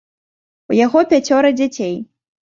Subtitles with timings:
[0.71, 1.93] У яго пяцёра дзяцей.